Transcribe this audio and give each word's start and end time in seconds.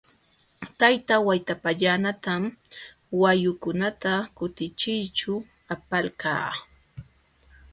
Tayta 0.79 1.15
Waytapallanatam 1.27 2.43
wayukunata 3.21 4.13
kutichiyćhu 4.37 5.33
apalqaa. 5.73 6.51